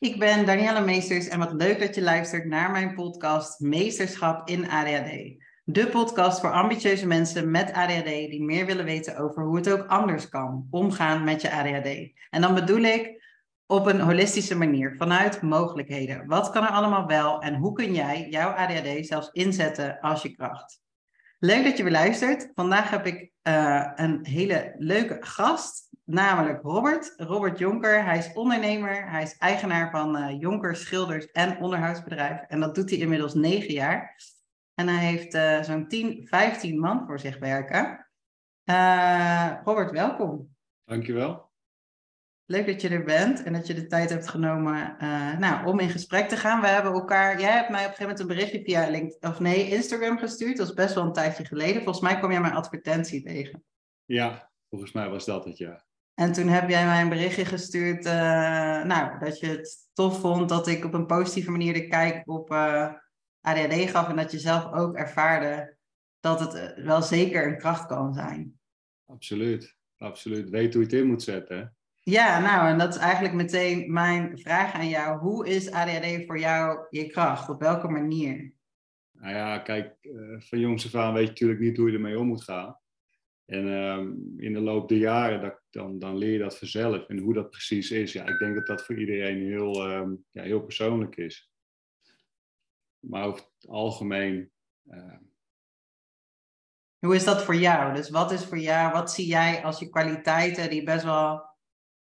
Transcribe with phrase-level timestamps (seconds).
[0.00, 4.70] Ik ben Danielle Meesters en wat leuk dat je luistert naar mijn podcast Meesterschap in
[4.70, 5.38] ADHD.
[5.64, 9.86] De podcast voor ambitieuze mensen met ADHD die meer willen weten over hoe het ook
[9.86, 12.12] anders kan omgaan met je ADHD.
[12.30, 13.22] En dan bedoel ik
[13.66, 16.26] op een holistische manier, vanuit mogelijkheden.
[16.26, 20.36] Wat kan er allemaal wel en hoe kun jij jouw ADHD zelfs inzetten als je
[20.36, 20.80] kracht?
[21.38, 22.50] Leuk dat je weer luistert.
[22.54, 27.14] Vandaag heb ik uh, een hele leuke gast namelijk Robert.
[27.16, 28.04] Robert Jonker.
[28.04, 29.10] Hij is ondernemer.
[29.10, 32.40] Hij is eigenaar van uh, Jonker Schilders en Onderhoudsbedrijf.
[32.48, 34.16] En dat doet hij inmiddels negen jaar.
[34.74, 38.06] En hij heeft uh, zo'n 10, 15 man voor zich werken.
[38.64, 40.54] Uh, Robert, welkom.
[40.84, 41.48] Dankjewel.
[42.44, 44.96] Leuk dat je er bent en dat je de tijd hebt genomen
[45.38, 46.60] nou, om in gesprek te gaan.
[46.60, 49.40] We hebben elkaar, jij hebt mij op een gegeven moment een berichtje via LinkedIn, of
[49.40, 50.56] nee, Instagram gestuurd.
[50.56, 51.82] Dat is best wel een tijdje geleden.
[51.82, 53.64] Volgens mij kwam jij mijn advertentie tegen.
[54.04, 55.84] Ja, volgens mij was dat het, ja.
[56.14, 58.12] En toen heb jij mij een berichtje gestuurd, uh,
[58.84, 62.50] nou, dat je het tof vond dat ik op een positieve manier de kijk op
[62.50, 62.92] uh,
[63.40, 65.76] ADHD gaf en dat je zelf ook ervaarde
[66.20, 68.58] dat het eh, wel zeker een kracht kan zijn.
[69.06, 70.50] Absoluut, absoluut.
[70.50, 71.74] Weet hoe je het in moet zetten.
[72.00, 75.18] Ja, nou, en dat is eigenlijk meteen mijn vraag aan jou.
[75.18, 77.48] Hoe is ADHD voor jou je kracht?
[77.48, 78.52] Op welke manier?
[79.12, 79.96] Nou ja, kijk,
[80.38, 82.78] van jongs af aan weet je natuurlijk niet hoe je ermee om moet gaan.
[83.50, 87.08] En um, in de loop der jaren, dat, dan, dan leer je dat vanzelf.
[87.08, 90.42] En hoe dat precies is, ja, ik denk dat dat voor iedereen heel, um, ja,
[90.42, 91.50] heel persoonlijk is.
[92.98, 94.50] Maar over het algemeen.
[94.90, 95.16] Uh...
[96.98, 97.94] Hoe is dat voor jou?
[97.94, 101.42] Dus wat is voor jou, wat zie jij als je kwaliteiten die best wel,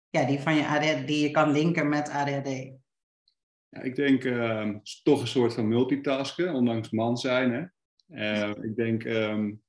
[0.09, 2.47] ja, die van je ADHD, die je kan linken met ADHD?
[3.69, 7.51] Ja, ik denk uh, toch een soort van multitasken, ondanks man zijn.
[7.51, 7.65] Hè?
[8.07, 9.65] Uh, ik denk um,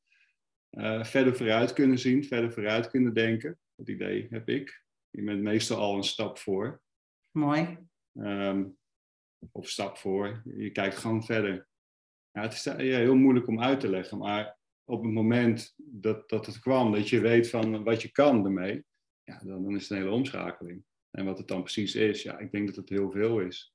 [0.70, 3.58] uh, verder vooruit kunnen zien, verder vooruit kunnen denken.
[3.74, 4.84] Dat idee heb ik.
[5.10, 6.82] Je bent meestal al een stap voor.
[7.30, 7.78] Mooi.
[8.12, 8.78] Um,
[9.52, 10.42] of stap voor.
[10.44, 11.68] Je kijkt gewoon verder.
[12.30, 16.28] Ja, het is ja, heel moeilijk om uit te leggen, maar op het moment dat,
[16.28, 18.84] dat het kwam, dat je weet van wat je kan ermee,
[19.22, 20.84] ja, dan, dan is het een hele omschakeling.
[21.10, 23.74] En wat het dan precies is, ja, ik denk dat het heel veel is.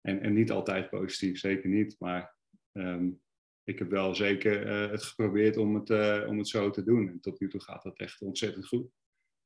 [0.00, 1.96] En, en niet altijd positief, zeker niet.
[1.98, 2.36] Maar
[2.72, 3.20] um,
[3.70, 7.08] ik heb wel zeker uh, het geprobeerd om het, uh, om het zo te doen.
[7.08, 8.86] En tot nu toe gaat dat echt ontzettend goed.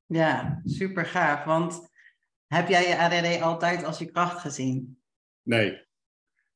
[0.06, 1.44] Ja, super gaaf.
[1.44, 1.88] Want
[2.46, 4.98] heb jij je ADD altijd als je kracht gezien?
[5.42, 5.82] Nee.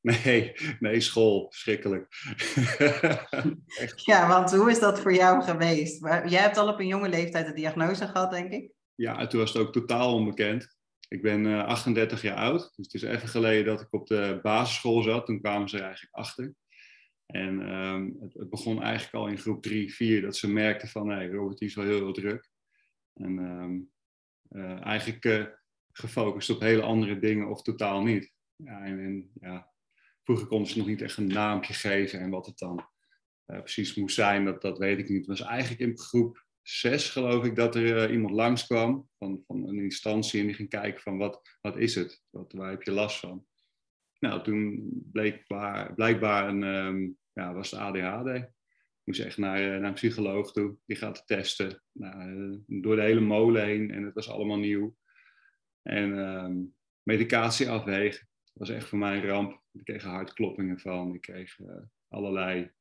[0.01, 2.07] Nee, nee, school, verschrikkelijk.
[4.11, 6.03] ja, want hoe is dat voor jou geweest?
[6.05, 8.71] Jij hebt al op een jonge leeftijd de diagnose gehad, denk ik?
[8.95, 10.77] Ja, en toen was het ook totaal onbekend.
[11.07, 14.39] Ik ben uh, 38 jaar oud, dus het is even geleden dat ik op de
[14.41, 15.25] basisschool zat.
[15.25, 16.53] Toen kwamen ze er eigenlijk achter.
[17.31, 21.09] En um, het, het, begon eigenlijk al in groep 3, 4 dat ze merkten van
[21.09, 22.49] hey, Robert is wel heel, heel druk.
[23.13, 23.91] En um,
[24.49, 25.45] uh, eigenlijk uh,
[25.91, 28.33] gefocust op hele andere dingen of totaal niet.
[28.55, 29.71] Ja, en, en ja,
[30.23, 32.87] vroeger konden ze nog niet echt een naampje geven en wat het dan
[33.47, 35.27] uh, precies moest zijn, dat, dat weet ik niet.
[35.27, 39.79] Het was eigenlijk in groep 6 geloof ik dat er iemand langskwam van, van een
[39.79, 42.23] instantie en die ging kijken van wat, wat is het?
[42.29, 43.45] Wat, waar heb je last van?
[44.19, 45.45] Nou, toen bleek
[45.95, 48.51] blijkbaar een, um, ja, was het ADHD.
[49.03, 50.77] Moest echt naar, naar een psycholoog toe.
[50.85, 51.83] Die gaat het testen.
[51.91, 53.91] Nou, door de hele molen heen.
[53.91, 54.95] En het was allemaal nieuw.
[55.81, 58.27] En um, medicatie afwegen.
[58.43, 59.61] Dat was echt voor mij een ramp.
[59.71, 61.13] Ik kreeg hartkloppingen van.
[61.13, 61.75] Ik kreeg uh,
[62.07, 62.71] allerlei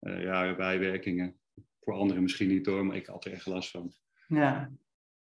[0.00, 1.40] uh, rare bijwerkingen.
[1.80, 3.94] Voor anderen misschien niet hoor, maar ik had er echt last van.
[4.26, 4.72] Ja.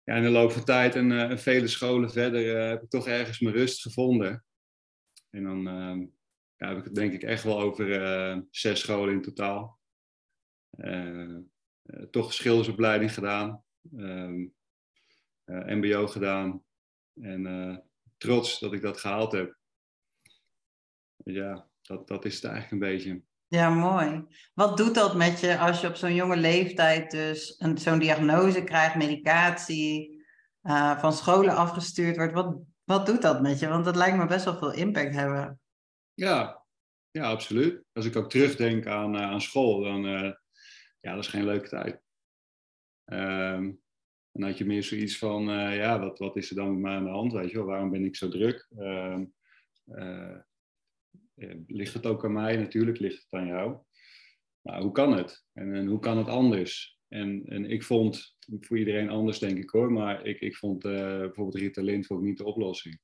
[0.04, 3.08] Ja, in de loop van tijd en, uh, en vele scholen verder heb ik toch
[3.08, 4.44] ergens mijn rust gevonden.
[5.30, 5.66] En dan
[6.56, 9.78] ja, heb ik denk ik echt wel over uh, zes scholen in totaal.
[10.76, 11.38] Uh,
[12.10, 13.64] toch schildersopleiding gedaan.
[15.44, 16.62] MBO gedaan.
[17.20, 17.84] En
[18.16, 19.56] trots dat ik dat gehaald heb.
[21.16, 23.22] Ja, dat, dat is het eigenlijk een beetje.
[23.48, 24.24] Ja, mooi.
[24.54, 28.96] Wat doet dat met je als je op zo'n jonge leeftijd dus zo'n diagnose krijgt,
[28.96, 30.24] medicatie,
[30.98, 32.32] van scholen afgestuurd wordt?
[32.32, 33.68] Wat, wat doet dat met je?
[33.68, 35.60] Want dat lijkt me best wel veel impact hebben.
[36.16, 36.64] Ja,
[37.10, 37.84] ja absoluut.
[37.92, 40.32] Als ik ook terugdenk aan, uh, aan school, dan uh,
[41.00, 42.02] ja, dat is geen leuke tijd.
[43.12, 43.80] Um,
[44.32, 46.94] dan had je meer zoiets van, uh, ja, wat, wat is er dan met mij
[46.94, 47.32] aan de hand?
[47.32, 48.68] Weet je wel, waarom ben ik zo druk?
[48.78, 49.34] Um,
[51.66, 52.56] ligt het ook aan mij?
[52.56, 53.78] Natuurlijk ligt het aan jou.
[54.60, 55.44] Maar hoe kan het?
[55.52, 56.98] En, hoe kan het anders?
[57.08, 61.54] En, en ik vond, voor iedereen anders denk ik hoor, maar ik, ik vond bijvoorbeeld
[61.54, 63.00] Ritalin ik niet de oplossing.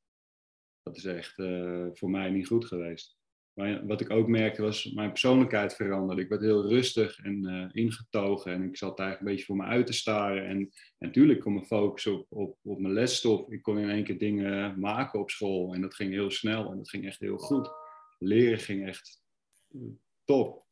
[0.83, 3.21] Dat is echt uh, voor mij niet goed geweest.
[3.53, 6.23] Maar wat ik ook merkte was, mijn persoonlijkheid veranderde.
[6.23, 9.73] Ik werd heel rustig en uh, ingetogen en ik zat eigenlijk een beetje voor me
[9.73, 10.47] uit te staren.
[10.47, 13.51] En, natuurlijk kon mijn focus op, op, op mijn lesstof.
[13.51, 16.77] Ik kon in één keer dingen maken op school en dat ging heel snel en
[16.77, 17.71] dat ging echt heel goed.
[18.19, 19.23] Leren ging echt
[20.25, 20.67] top.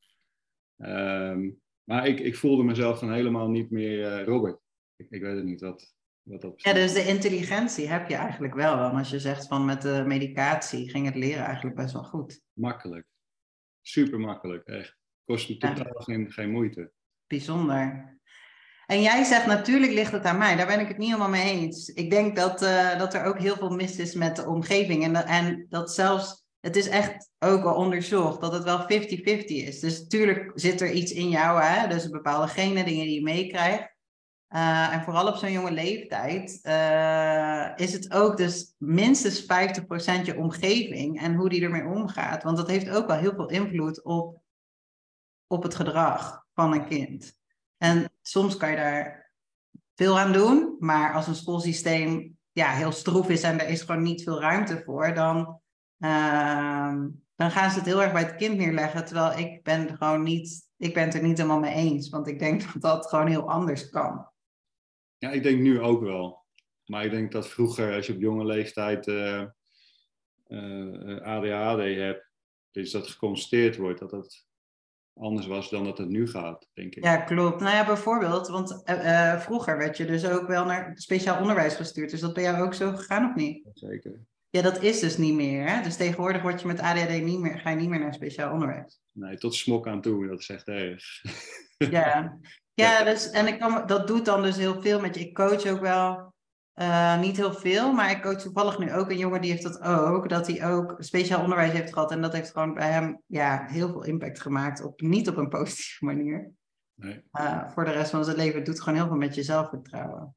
[0.76, 4.60] Um, maar ik, ik voelde mezelf dan helemaal niet meer uh, Robert.
[4.96, 5.94] Ik, ik weet het niet dat
[6.56, 8.76] Ja, dus de intelligentie heb je eigenlijk wel.
[8.76, 12.40] Dan als je zegt van met de medicatie ging het leren eigenlijk best wel goed.
[12.52, 13.06] Makkelijk.
[13.82, 14.96] Super makkelijk, echt.
[15.24, 16.92] Kost me totaal geen, geen moeite.
[17.26, 18.18] Bijzonder.
[18.86, 20.56] En jij zegt natuurlijk ligt het aan mij.
[20.56, 21.88] Daar ben ik het niet helemaal mee eens.
[21.88, 25.04] Ik denk dat, uh, dat er ook heel veel mis is met de omgeving.
[25.04, 28.86] En, en dat zelfs het is echt ook al onderzocht dat het wel 50-50
[29.44, 29.80] is.
[29.80, 31.88] Dus natuurlijk zit er iets in jou, hè?
[31.88, 33.98] dus bepaalde genen, dingen die je meekrijgt.
[34.50, 39.46] Uh, en vooral op zo'n jonge leeftijd uh, is het ook dus minstens 50%
[40.22, 42.42] je omgeving en hoe die ermee omgaat.
[42.42, 44.42] Want dat heeft ook wel heel veel invloed op,
[45.46, 47.38] op het gedrag van een kind.
[47.76, 49.32] En soms kan je daar
[49.94, 54.02] veel aan doen, maar als een schoolsysteem ja, heel stroef is en er is gewoon
[54.02, 55.60] niet veel ruimte voor, dan
[56.00, 59.04] Ehm, dan gaan ze het heel erg bij het kind neerleggen.
[59.04, 62.08] Terwijl ik ben gewoon niet, ik ben het er niet helemaal mee eens.
[62.08, 64.28] Want ik denk dat dat gewoon heel anders kan.
[65.20, 66.44] Ja, ik denk nu ook wel.
[66.84, 69.44] Maar ik denk dat vroeger, als je op jonge leeftijd uh,
[70.48, 72.30] uh, ADHD hebt,
[72.70, 74.46] dus dat geconstateerd wordt, dat dat
[75.14, 77.04] anders was dan dat het nu gaat, denk ik.
[77.04, 77.60] Ja, klopt.
[77.60, 82.10] Nou ja, bijvoorbeeld, want uh, vroeger werd je dus ook wel naar speciaal onderwijs gestuurd.
[82.10, 83.68] Dus dat ben jou ook zo gegaan of niet?
[83.74, 84.20] Zeker.
[84.50, 85.68] Ja, dat is dus niet meer.
[85.68, 85.82] Hè?
[85.82, 89.00] Dus tegenwoordig word je met ADHD niet meer, ga je niet meer naar speciaal onderwijs.
[89.12, 91.04] Nee, tot smok aan toe, dat is echt erg.
[91.76, 92.38] Ja,
[92.80, 95.20] ja dus, en ik kan, dat doet dan dus heel veel met je.
[95.20, 96.32] Ik coach ook wel,
[96.74, 99.80] uh, niet heel veel, maar ik coach toevallig nu ook een jongen die heeft dat
[99.80, 100.28] ook.
[100.28, 102.10] Dat hij ook speciaal onderwijs heeft gehad.
[102.10, 104.84] En dat heeft gewoon bij hem ja, heel veel impact gemaakt.
[104.84, 106.50] Op, niet op een positieve manier.
[106.94, 107.22] Nee.
[107.32, 108.56] Uh, voor de rest van zijn leven.
[108.56, 110.34] Het doet gewoon heel veel met je zelfvertrouwen.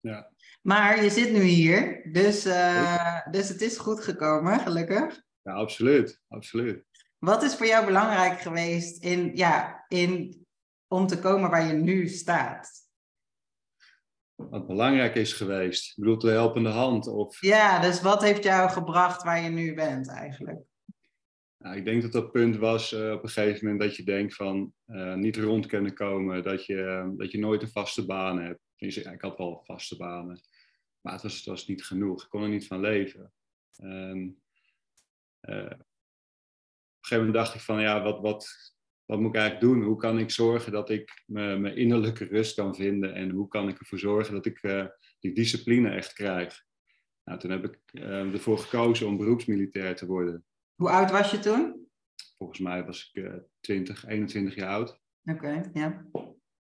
[0.00, 0.30] Ja.
[0.62, 5.22] Maar je zit nu hier, dus, uh, dus het is goed gekomen, gelukkig.
[5.42, 6.84] Ja, absoluut, absoluut.
[7.18, 10.41] Wat is voor jou belangrijk geweest in, ja, in,
[10.92, 12.70] om te komen waar je nu staat?
[14.34, 15.90] Wat belangrijk is geweest?
[15.90, 17.06] Ik bedoel, de helpende hand?
[17.06, 17.40] Of...
[17.40, 20.60] Ja, dus wat heeft jou gebracht waar je nu bent eigenlijk?
[21.58, 24.34] Nou, ik denk dat dat punt was uh, op een gegeven moment dat je denkt
[24.34, 28.60] van uh, niet rond kunnen komen, dat je, dat je nooit een vaste baan hebt.
[28.76, 30.40] Ik had wel vaste banen.
[31.00, 32.22] Maar het was, het was niet genoeg.
[32.22, 33.32] Ik kon er niet van leven.
[33.76, 34.42] En,
[35.42, 38.71] uh, op een gegeven moment dacht ik van, ja, wat, wat,
[39.12, 39.82] wat moet ik eigenlijk doen?
[39.82, 43.14] Hoe kan ik zorgen dat ik mijn innerlijke rust kan vinden?
[43.14, 44.86] En hoe kan ik ervoor zorgen dat ik uh,
[45.20, 46.64] die discipline echt krijg?
[47.24, 50.44] Nou, toen heb ik uh, ervoor gekozen om beroepsmilitair te worden.
[50.74, 51.88] Hoe oud was je toen?
[52.38, 55.00] Volgens mij was ik 20, 21 jaar oud.
[55.24, 56.06] Oké, okay, ja.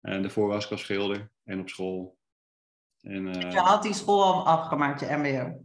[0.02, 2.18] En daarvoor was ik als schilder en op school.
[3.02, 5.64] En, uh, je had die school al afgemaakt, je MBO?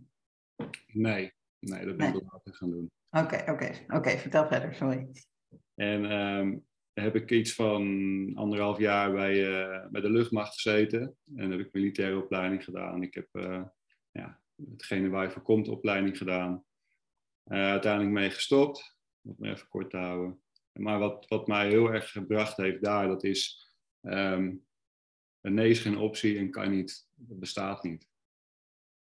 [0.87, 2.23] Nee, nee dat ben ik nee.
[2.33, 2.91] later gaan doen.
[3.11, 5.09] Oké, oké, oké, vertel verder, sorry.
[5.75, 6.68] En um,
[7.01, 11.17] heb ik iets van anderhalf jaar bij, uh, bij de luchtmacht gezeten.
[11.37, 13.03] En heb ik militaire opleiding gedaan.
[13.03, 13.65] Ik heb uh,
[14.11, 14.41] ja,
[14.71, 16.65] hetgene waar je voor komt opleiding gedaan.
[17.45, 20.43] uiteindelijk mee gestopt, om me even kort te houden.
[20.73, 23.69] Maar wat, wat mij heel erg gebracht heeft daar, dat is
[24.03, 24.67] um,
[25.41, 28.09] een nee is geen optie en kan niet, bestaat niet.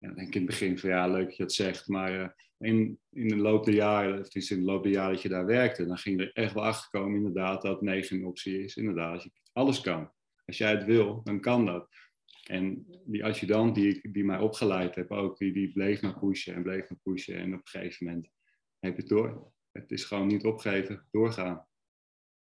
[0.07, 2.29] Dan denk ik in het begin van ja, leuk dat je dat zegt, maar uh,
[2.59, 5.47] in, in de loop der jaren, of in de loop der jaren dat je daar
[5.47, 8.77] werkte, dan ging er echt wel achter komen inderdaad dat nee geen optie is.
[8.77, 10.13] Inderdaad, je alles kan.
[10.47, 11.89] Als jij het wil, dan kan dat.
[12.45, 16.63] En die adjudant die, die mij opgeleid heb ook, die, die bleef maar pushen en
[16.63, 17.37] bleef maar pushen.
[17.37, 18.29] En op een gegeven moment
[18.79, 19.53] heb je het door.
[19.73, 21.67] Het is gewoon niet opgeven, doorgaan.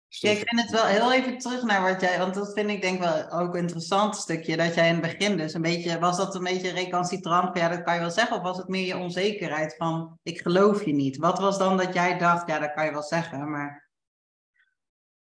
[0.08, 2.82] Ja, ik vind het wel heel even terug naar wat jij, want dat vind ik
[2.82, 6.18] denk wel ook een interessant stukje, dat jij in het begin dus een beetje, was
[6.18, 8.98] dat een beetje recalcitrant, ja dat kan je wel zeggen, of was het meer je
[8.98, 11.18] onzekerheid van, ik geloof je niet.
[11.18, 13.90] Wat was dan dat jij dacht, ja dat kan je wel zeggen, maar...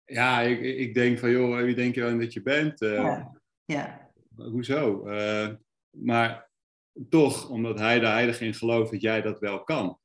[0.05, 2.81] Ja, ik, ik denk van, joh, wie denk je dan dat je bent?
[2.81, 3.31] Uh, ja.
[3.65, 4.11] ja.
[4.35, 5.07] Hoezo?
[5.07, 5.49] Uh,
[5.89, 6.49] maar
[7.09, 9.99] toch, omdat hij er heilig in gelooft dat jij dat wel kan.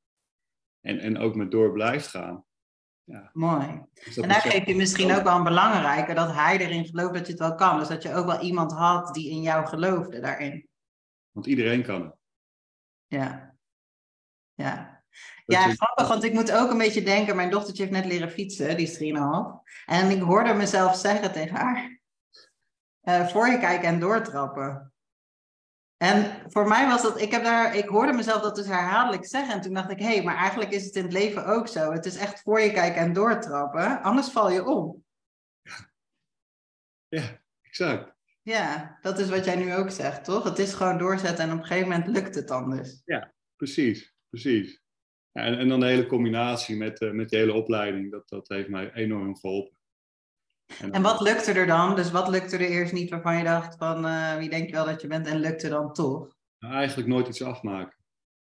[0.81, 2.45] En, en ook met door blijft gaan.
[3.11, 3.31] Ja.
[3.33, 3.83] Mooi.
[4.05, 7.27] Dus en daar geef je misschien ook wel een belangrijke, dat hij erin gelooft dat
[7.27, 7.79] je het wel kan.
[7.79, 10.69] Dus dat je ook wel iemand had die in jou geloofde daarin.
[11.31, 12.15] Want iedereen kan het.
[13.07, 13.55] Ja.
[14.55, 15.03] Ja.
[15.47, 18.77] Ja, grappig, want ik moet ook een beetje denken, mijn dochtertje heeft net leren fietsen,
[18.77, 19.63] die is 3,5.
[19.87, 22.01] En ik hoorde mezelf zeggen tegen haar,
[23.03, 24.90] uh, voor je kijken en doortrappen.
[26.03, 29.55] En voor mij was dat, ik, heb daar, ik hoorde mezelf dat dus herhaaldelijk zeggen.
[29.55, 31.93] En toen dacht ik, hé, hey, maar eigenlijk is het in het leven ook zo.
[31.93, 35.05] Het is echt voor je kijken en doortrappen, anders val je om.
[37.09, 38.15] Ja, exact.
[38.43, 40.45] Ja, dat is wat jij nu ook zegt, toch?
[40.45, 43.03] Het is gewoon doorzetten en op een gegeven moment lukt het anders.
[43.05, 44.83] Ja, precies, precies.
[45.33, 48.49] Ja, en, en dan de hele combinatie met, uh, met die hele opleiding, dat, dat
[48.49, 49.77] heeft mij enorm geholpen.
[50.79, 51.97] En, en wat lukte er dan?
[51.97, 54.85] Dus wat lukte er eerst niet waarvan je dacht van uh, wie denk je wel
[54.85, 56.37] dat je bent en lukte dan toch?
[56.59, 57.99] Nou, eigenlijk nooit iets afmaken.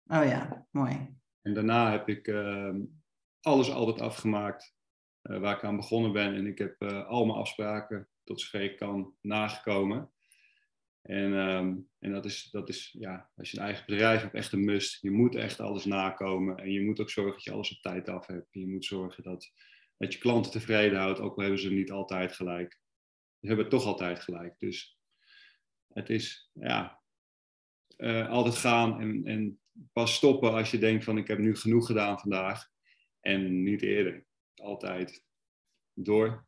[0.07, 1.17] Oh ja, mooi.
[1.43, 2.75] En daarna heb ik uh,
[3.41, 4.75] alles altijd afgemaakt
[5.23, 6.35] uh, waar ik aan begonnen ben.
[6.35, 10.11] En ik heb al mijn afspraken tot zover ik kan nagekomen.
[11.03, 14.53] En, um, en dat, is, dat is, ja, als je een eigen bedrijf hebt, echt
[14.53, 15.03] een must.
[15.03, 16.57] Je moet echt alles nakomen.
[16.57, 18.47] En je moet ook zorgen dat je alles op tijd af hebt.
[18.51, 19.53] Je moet zorgen dat
[19.97, 22.79] dat je klanten tevreden houdt, ook al hebben ze niet altijd gelijk.
[23.41, 24.55] Ze hebben toch altijd gelijk.
[24.59, 24.99] Dus
[25.93, 27.00] het is ja,
[27.97, 29.61] uh, altijd gaan en, en
[29.93, 32.69] pas stoppen als je denkt van ik heb nu genoeg gedaan vandaag.
[33.21, 34.25] En niet eerder.
[34.55, 35.25] Altijd
[35.93, 36.47] door.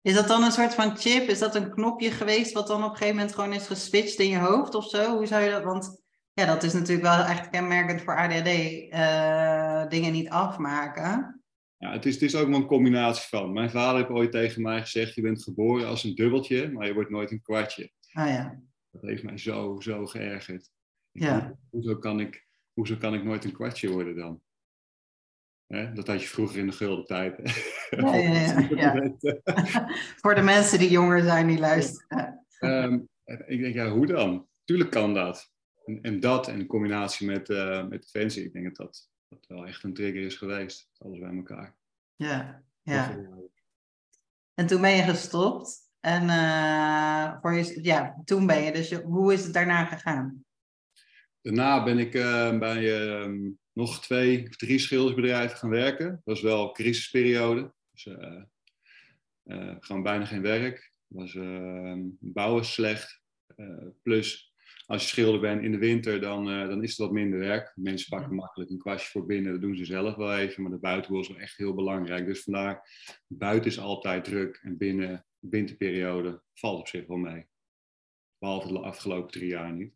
[0.00, 1.28] Is dat dan een soort van chip?
[1.28, 4.28] Is dat een knopje geweest wat dan op een gegeven moment gewoon is geswitcht in
[4.28, 5.16] je hoofd of zo?
[5.16, 5.64] Hoe zou je dat?
[5.64, 6.02] Want
[6.32, 8.46] ja, dat is natuurlijk wel echt kenmerkend voor ADHD.
[8.46, 11.41] Uh, dingen niet afmaken.
[11.82, 13.52] Ja, het is, het is ook wel een combinatie van.
[13.52, 16.94] Mijn vader heeft ooit tegen mij gezegd: Je bent geboren als een dubbeltje, maar je
[16.94, 17.90] wordt nooit een kwartje.
[18.12, 18.60] Ah ja.
[18.90, 20.70] Dat heeft mij zo, zo geërgerd.
[21.10, 21.58] Ja.
[21.70, 24.40] Hoezo, kan ik, hoezo kan ik nooit een kwartje worden dan?
[25.66, 25.92] Hè?
[25.92, 27.36] Dat had je vroeger in de gulden tijd.
[27.90, 29.14] Ja, ja, ja,
[30.22, 32.46] Voor de mensen die jonger zijn, die luisteren.
[32.60, 34.48] Um, ik denk, ja, hoe dan?
[34.64, 35.52] Tuurlijk kan dat.
[35.84, 39.66] En, en dat in combinatie met, uh, met Defensie, ik denk dat dat dat wel
[39.66, 40.90] echt een trigger is geweest.
[40.98, 41.76] Alles bij elkaar.
[42.16, 43.18] Ja, ja.
[44.54, 45.90] En toen ben je gestopt.
[46.00, 48.72] En uh, voor je, ja, toen ben je.
[48.72, 50.44] Dus je, hoe is het daarna gegaan?
[51.40, 56.08] Daarna ben ik uh, bij uh, nog twee of drie schildersbedrijven gaan werken.
[56.08, 57.72] Dat was wel een crisisperiode.
[57.90, 60.92] Dus eh, gewoon bijna geen werk.
[61.06, 61.38] Was,
[62.18, 63.20] bouwen slecht.
[64.02, 64.51] plus
[64.92, 67.72] als je schilder bent in de winter, dan, uh, dan is het wat minder werk.
[67.74, 70.78] Mensen pakken makkelijk een kwastje voor binnen, dat doen ze zelf wel even, maar de
[70.78, 72.26] buitenhoel is wel echt heel belangrijk.
[72.26, 72.88] Dus vandaar,
[73.26, 77.46] buiten is altijd druk en binnen de winterperiode valt op zich wel mee.
[78.38, 79.94] Behalve de afgelopen drie jaar niet.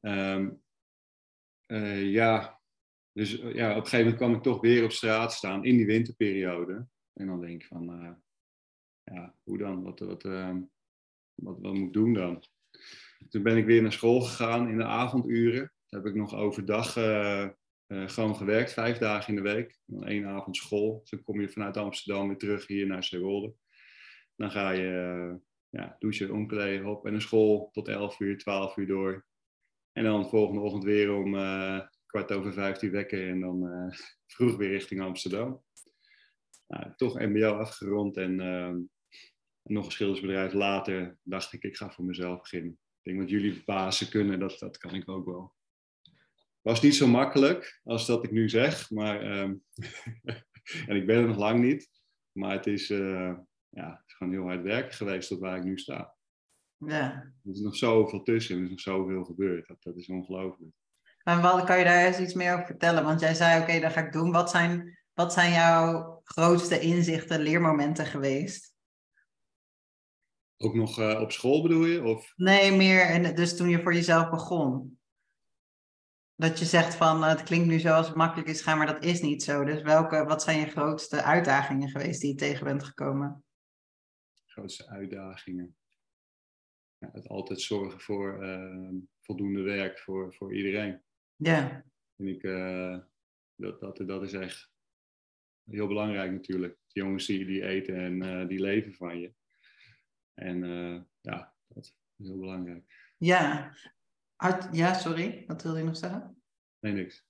[0.00, 0.62] Um,
[1.66, 2.60] uh, ja,
[3.12, 5.86] dus ja, op een gegeven moment kwam ik toch weer op straat staan in die
[5.86, 6.86] winterperiode.
[7.12, 8.12] En dan denk ik van, uh,
[9.02, 9.82] ja, hoe dan?
[9.82, 12.44] Wat, wat, wat, wat moet ik doen dan?
[13.28, 15.72] Toen ben ik weer naar school gegaan in de avonduren.
[15.86, 17.48] Toen heb ik nog overdag uh,
[17.86, 19.78] uh, gewoon gewerkt, vijf dagen in de week.
[19.84, 20.98] Dan één avond school.
[21.00, 23.54] Dus dan kom je vanuit Amsterdam weer terug hier naar Zeewolde.
[24.36, 25.34] Dan ga je uh,
[25.68, 29.26] ja, douchen, omkleden, op en naar school tot 11 uur, 12 uur door.
[29.92, 31.32] En dan de volgende ochtend weer om
[32.06, 33.68] kwart over vijftien wekker en dan
[34.32, 35.62] vroeg weer richting Amsterdam.
[36.66, 38.36] Nou, toch MBO afgerond en
[39.62, 44.08] nog een schildersbedrijf later dacht ik, ik ga voor mezelf beginnen denk wat jullie bazen
[44.08, 45.54] kunnen, dat, dat kan ik ook wel.
[46.60, 49.62] Was niet zo makkelijk als dat ik nu zeg, maar um,
[50.88, 51.90] en ik ben er nog lang niet.
[52.32, 53.34] Maar het is, uh,
[53.68, 56.14] ja, het is gewoon heel hard werken geweest tot waar ik nu sta.
[56.76, 57.12] Ja.
[57.44, 59.68] Er is nog zoveel tussen, er is nog zoveel gebeurd.
[59.68, 60.72] Dat, dat is ongelooflijk.
[61.22, 63.04] En wat kan je daar eens iets meer over vertellen?
[63.04, 64.30] Want jij zei, oké, okay, dat ga ik doen.
[64.32, 68.67] Wat zijn, wat zijn jouw grootste inzichten, leermomenten geweest?
[70.60, 72.02] Ook nog uh, op school bedoel je?
[72.02, 72.32] Of?
[72.36, 73.00] Nee, meer.
[73.00, 74.98] En dus toen je voor jezelf begon.
[76.34, 78.86] Dat je zegt van uh, het klinkt nu zo als het makkelijk is gaan, maar
[78.86, 79.64] dat is niet zo.
[79.64, 83.44] Dus welke, wat zijn je grootste uitdagingen geweest die je tegen bent gekomen?
[84.46, 85.76] Grootste uitdagingen.
[86.98, 91.02] Ja, het altijd zorgen voor uh, voldoende werk voor, voor iedereen.
[91.36, 91.84] Ja.
[92.16, 92.42] En ik,
[93.54, 94.70] dat, dat, dat is echt
[95.64, 96.78] heel belangrijk natuurlijk.
[96.86, 99.36] De jongens die, die eten en die leven van je.
[100.38, 103.12] En uh, ja, dat is heel belangrijk.
[103.16, 103.72] Ja.
[104.36, 106.42] Had, ja, sorry, wat wilde je nog zeggen?
[106.80, 107.26] Nee, niks.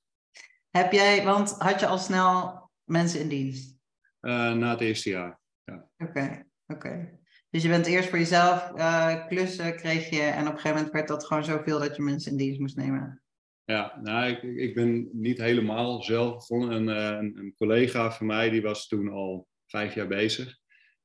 [0.70, 3.76] Heb jij, want had je al snel mensen in dienst?
[4.20, 5.88] Uh, na het eerste jaar, ja.
[5.98, 6.86] Oké, okay, oké.
[6.86, 7.18] Okay.
[7.50, 10.92] Dus je bent eerst voor jezelf uh, klussen, kreeg je, en op een gegeven moment
[10.92, 13.22] werd dat gewoon zoveel dat je mensen in dienst moest nemen.
[13.64, 16.70] Ja, nou, ik, ik ben niet helemaal zelf begonnen.
[16.70, 20.57] Een, een, een collega van mij, die was toen al vijf jaar bezig.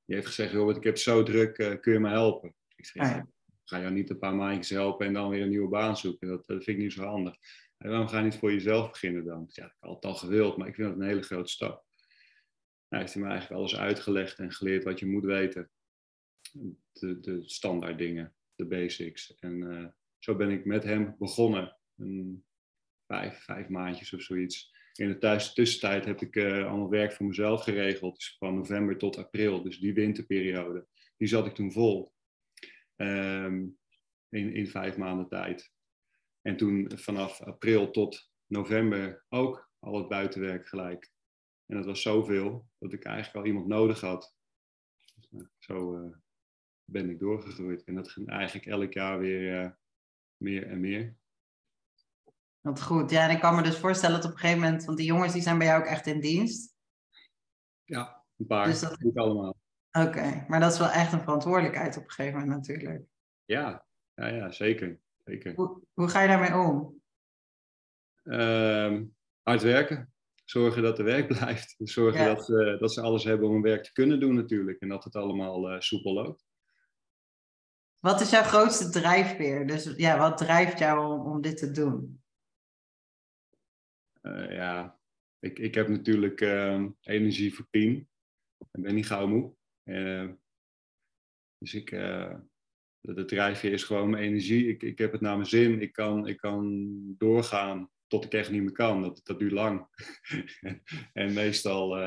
[0.05, 2.55] Die heeft gezegd, Robert, ik heb zo druk, uh, kun je me helpen?
[2.75, 3.27] Ik zeg, ah, ja.
[3.63, 6.27] ga jou niet een paar maandjes helpen en dan weer een nieuwe baan zoeken.
[6.27, 7.35] Dat, dat vind ik niet zo handig.
[7.77, 9.45] En waarom ga je niet voor jezelf beginnen dan?
[9.47, 11.85] Ja, ik had het al gewild, maar ik vind dat een hele grote stap.
[12.87, 15.69] Hij heeft me eigenlijk alles uitgelegd en geleerd wat je moet weten.
[16.91, 19.35] De, de standaard dingen, de basics.
[19.39, 19.85] En uh,
[20.19, 21.77] zo ben ik met hem begonnen.
[21.97, 22.45] Een
[23.07, 24.72] vijf, vijf maandjes of zoiets.
[24.95, 28.15] In de thuis, tussentijd heb ik uh, allemaal werk voor mezelf geregeld.
[28.15, 30.87] Dus van november tot april, dus die winterperiode.
[31.17, 32.13] Die zat ik toen vol.
[32.95, 33.67] Ehm,
[34.29, 35.71] in, in vijf maanden tijd.
[36.41, 41.11] En toen vanaf april tot november ook al het buitenwerk gelijk.
[41.65, 44.35] En dat was zoveel dat ik eigenlijk al iemand nodig had.
[45.29, 46.15] Dus, zo uh,
[46.85, 47.83] ben ik doorgegroeid.
[47.83, 49.71] En dat ging eigenlijk elk jaar weer uh,
[50.37, 51.17] meer en meer.
[52.63, 53.09] Wat goed.
[53.09, 55.33] Ja, en ik kan me dus voorstellen dat op een gegeven moment, want die jongens
[55.33, 56.75] die zijn bij jou ook echt in dienst.
[57.83, 58.65] Ja, een paar.
[58.65, 58.99] Dus dat...
[58.99, 59.55] Niet allemaal.
[59.91, 60.45] Oké, okay.
[60.47, 63.03] maar dat is wel echt een verantwoordelijkheid op een gegeven moment natuurlijk.
[63.45, 64.99] Ja, ja, ja zeker.
[65.25, 65.55] zeker.
[65.55, 67.01] Hoe, hoe ga je daarmee om?
[68.23, 70.13] Um, hard werken.
[70.43, 71.75] Zorgen dat er werk blijft.
[71.77, 72.33] Zorgen ja.
[72.33, 74.79] dat, uh, dat ze alles hebben om hun werk te kunnen doen natuurlijk.
[74.79, 76.45] En dat het allemaal uh, soepel loopt.
[77.99, 79.67] Wat is jouw grootste drijfveer?
[79.67, 82.22] Dus ja, wat drijft jou om, om dit te doen?
[84.23, 84.99] Uh, ja,
[85.39, 88.09] ik, ik heb natuurlijk uh, energie voor tien.
[88.71, 89.53] Ik ben niet gauw moe.
[89.83, 90.31] Uh,
[91.57, 94.67] dus ik, de, de drijfveer is gewoon mijn energie.
[94.67, 95.81] Ik, ik heb het naar mijn zin.
[95.81, 99.01] Ik kan, ik kan doorgaan tot ik echt niet meer kan.
[99.01, 99.87] Dat, dat duurt lang.
[101.13, 101.97] en meestal,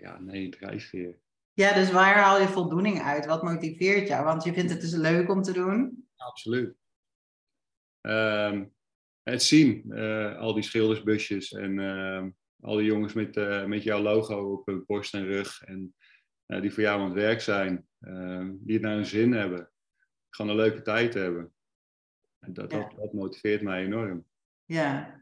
[0.00, 1.18] ja, nee, drijfveer.
[1.52, 3.26] Ja, dus waar haal je voldoening uit?
[3.26, 4.24] Wat motiveert jou?
[4.24, 6.08] Want je vindt het dus leuk om te doen.
[6.16, 6.76] Absoluut.
[8.00, 8.74] Um,
[9.22, 12.24] het zien, uh, al die schildersbusjes en uh,
[12.60, 15.62] al die jongens met, uh, met jouw logo op hun borst en rug.
[15.62, 15.94] En
[16.46, 19.70] die voor jou aan het werk zijn, ehm, die het naar hun zin hebben.
[20.30, 21.52] Gewoon een leuke tijd hebben.
[22.38, 22.78] En dat, ja.
[22.78, 24.26] dat, dat motiveert mij enorm.
[24.64, 25.20] Ja,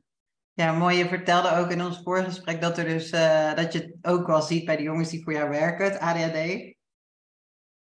[0.53, 0.97] ja, mooi.
[0.97, 3.11] Je vertelde ook in ons voorgesprek dat, er dus,
[3.55, 6.77] dat je het ook wel ziet bij de jongens die voor jou werken, het ADHD.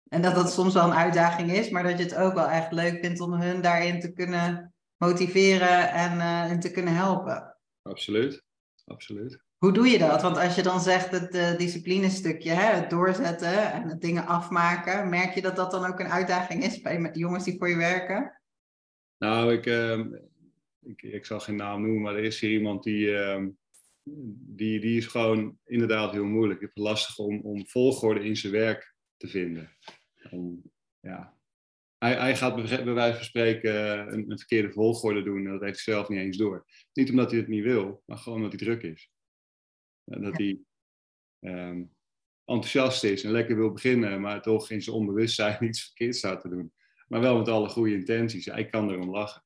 [0.07, 2.71] En dat dat soms wel een uitdaging is, maar dat je het ook wel echt
[2.71, 4.70] leuk vindt om hun daarin te kunnen
[5.01, 7.57] motiveren en, uh, en te kunnen helpen.
[7.81, 8.43] Absoluut,
[8.85, 9.43] absoluut.
[9.57, 10.21] Hoe doe je dat?
[10.21, 15.09] Want als je dan zegt het uh, disciplinestukje, hè, het doorzetten en het dingen afmaken,
[15.09, 18.41] merk je dat dat dan ook een uitdaging is bij jongens die voor je werken?
[19.17, 20.05] Nou, ik, uh,
[20.79, 23.45] ik, ik zal geen naam noemen, maar er is hier iemand die, uh,
[24.55, 26.61] die, die is gewoon inderdaad heel moeilijk.
[26.61, 29.69] Het is lastig om, om volgorde in zijn werk te vinden.
[30.31, 30.61] Om,
[30.99, 31.39] ja.
[32.01, 35.61] Hij, hij gaat bij wijze van spreken eh, een, een, verkeerde volgorde doen en dat
[35.61, 36.65] heeft hij zelf niet eens door.
[36.93, 39.11] Niet omdat hij het niet wil, maar gewoon omdat hij druk is.
[40.03, 40.59] Dat hij
[41.39, 41.95] um,
[42.45, 46.49] enthousiast is en lekker wil beginnen, maar toch in zijn onbewustzijn iets verkeerd staat te
[46.49, 46.73] doen.
[47.07, 48.45] Maar wel met alle goede intenties.
[48.45, 49.43] Hij kan erom lachen.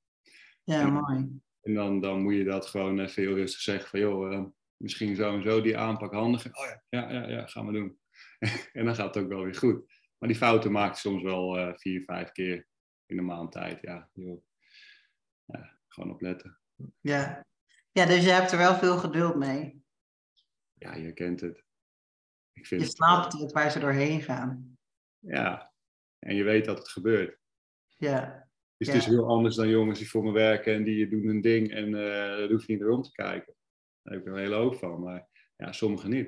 [0.63, 1.39] Ja, en, mooi.
[1.61, 4.45] En dan, dan moet je dat gewoon even heel rustig zeggen van, joh, uh,
[4.77, 6.45] misschien zo en zo die aanpak handig.
[6.45, 7.97] Oh ja, ja, ja, ja gaan we doen.
[8.73, 9.94] en dan gaat het ook wel weer goed.
[10.25, 12.67] Maar die fouten maakt soms wel uh, vier, vijf keer
[13.05, 13.81] in een maand tijd.
[13.81, 14.43] Ja, joh.
[15.45, 16.59] ja, gewoon opletten.
[17.01, 17.45] Ja.
[17.91, 19.83] ja, dus je hebt er wel veel geduld mee.
[20.73, 21.63] Ja, je kent het.
[22.53, 24.77] Ik vind je snapt het, het waar ze doorheen gaan.
[25.19, 25.73] Ja,
[26.19, 27.39] en je weet dat het gebeurt.
[27.97, 28.49] Ja.
[28.77, 28.93] Dus ja.
[28.93, 31.71] het is heel anders dan jongens die voor me werken en die doen een ding
[31.71, 33.55] en uh, daar hoef je niet erom te kijken.
[34.01, 36.27] Daar heb ik er een hele hoop van, maar ja, sommigen niet.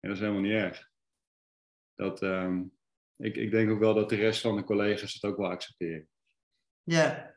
[0.00, 0.90] En dat is helemaal niet erg.
[1.94, 2.77] Dat, um,
[3.18, 6.08] ik, ik denk ook wel dat de rest van de collega's het ook wel accepteren.
[6.82, 7.36] Ja.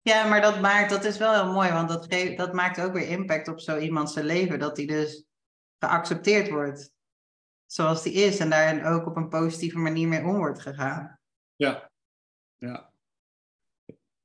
[0.00, 2.92] Ja, maar dat maakt, dat is wel heel mooi, want dat, geeft, dat maakt ook
[2.92, 5.24] weer impact op zo iemand zijn leven, dat hij dus
[5.78, 6.92] geaccepteerd wordt
[7.66, 11.18] zoals die is en daarin ook op een positieve manier mee om wordt gegaan.
[11.56, 11.90] Ja,
[12.58, 12.90] ja.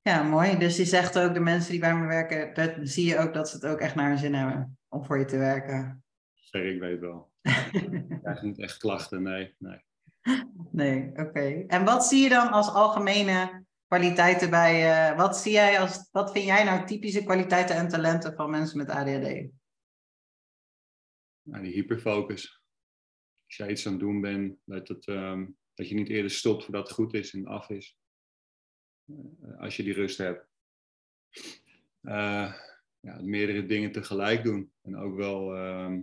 [0.02, 0.58] Ja, mooi.
[0.58, 3.50] Dus je zegt ook, de mensen die bij me werken, dat zie je ook dat
[3.50, 6.04] ze het ook echt naar hun zin hebben om voor je te werken.
[6.34, 7.32] Zeg, ik weet wel.
[7.42, 9.56] ik krijg niet echt klachten, nee.
[9.58, 9.86] Nee,
[10.72, 11.64] nee oké.
[11.68, 16.32] En wat zie je dan als algemene kwaliteiten bij, uh, wat zie jij als, wat
[16.32, 19.50] vind jij nou typische kwaliteiten en talenten van mensen met ADHD?
[21.42, 22.62] Nou, die hyperfocus.
[23.46, 26.64] Als jij iets aan het doen bent, dat, het, um, dat je niet eerder stopt
[26.64, 27.98] voordat het goed is en af is.
[29.06, 30.48] Eh, als je die rust hebt.
[32.02, 32.54] Uh,
[33.00, 34.72] ja, meerdere dingen tegelijk doen.
[34.82, 35.98] En ook wel uh,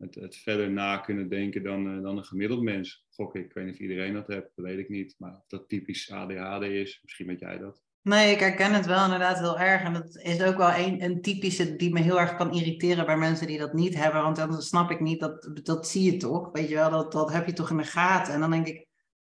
[0.00, 3.06] het, het, verder na kunnen denken dan, uh, dan een gemiddeld mens.
[3.10, 3.44] Gok ik.
[3.44, 5.14] Ik weet niet of iedereen dat heeft, dat weet ik niet.
[5.18, 7.82] Maar of dat typisch ADHD is, misschien weet jij dat.
[8.02, 9.82] Nee, ik herken het wel inderdaad heel erg.
[9.82, 13.16] En dat is ook wel een, een typische die me heel erg kan irriteren bij
[13.16, 14.22] mensen die dat niet hebben.
[14.22, 16.50] Want dan snap ik niet, dat, dat zie je toch?
[16.52, 18.34] Weet je wel, dat, dat heb je toch in de gaten.
[18.34, 18.86] En dan denk ik,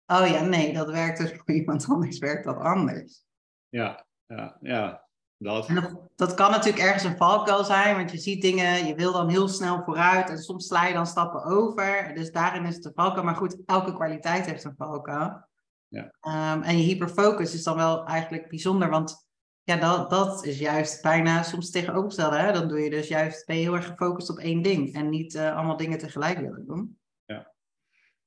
[0.06, 3.24] oh ja, nee, dat werkt dus voor iemand anders, werkt dat anders.
[3.70, 5.07] Ja, ja, ja.
[5.38, 5.68] Dat.
[5.68, 6.10] dat.
[6.16, 6.34] dat.
[6.34, 9.84] kan natuurlijk ergens een valkuil zijn, want je ziet dingen, je wil dan heel snel
[9.84, 12.12] vooruit en soms sla je dan stappen over.
[12.16, 13.24] Dus daarin is het een valkuil.
[13.24, 15.46] Maar goed, elke kwaliteit heeft een valkuil.
[15.88, 16.14] Ja.
[16.22, 19.28] Ehm, en je hyperfocus is dan wel eigenlijk bijzonder, want
[19.64, 22.38] ja, dat, dat is juist bijna soms tegenovergestelde.
[22.38, 22.52] Hè?
[22.52, 25.34] Dan doe je dus juist, ben je heel erg gefocust op één ding en niet
[25.34, 27.00] uh, allemaal dingen tegelijk willen doen.
[27.26, 27.54] Ja.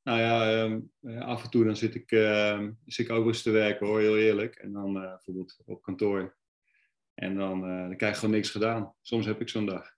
[0.02, 3.50] Nou ja, um, af en toe dan zit ik, uh, zit ik ook eens te
[3.50, 4.54] werken hoor, heel eerlijk.
[4.54, 6.36] En dan uh, bijvoorbeeld op kantoor.
[7.20, 8.94] En dan, eh, dan krijg ik gewoon niks gedaan.
[9.00, 9.94] Soms heb ik zo'n dag.